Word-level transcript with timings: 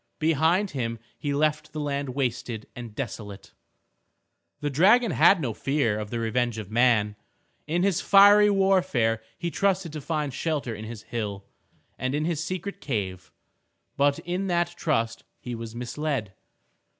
Behind 0.17 0.71
him 0.71 0.97
he 1.19 1.31
left 1.31 1.73
the 1.73 1.79
land 1.79 2.15
wasted 2.15 2.65
and 2.75 2.95
desolate. 2.95 3.53
The 4.59 4.71
dragon 4.71 5.11
had 5.11 5.39
no 5.39 5.53
fear 5.53 5.99
of 5.99 6.09
the 6.09 6.17
revenge 6.19 6.57
of 6.57 6.71
man. 6.71 7.15
In 7.67 7.83
his 7.83 8.01
fiery 8.01 8.49
warfare 8.49 9.21
he 9.37 9.51
trusted 9.51 9.93
to 9.93 10.01
find 10.01 10.33
shelter 10.33 10.73
in 10.73 10.85
his 10.85 11.03
hill, 11.03 11.45
and 11.99 12.15
in 12.15 12.25
his 12.25 12.43
secret 12.43 12.81
cave. 12.81 13.31
But 13.95 14.17
in 14.17 14.47
that 14.47 14.73
trust 14.75 15.23
he 15.39 15.53
was 15.53 15.75
misled. 15.75 16.33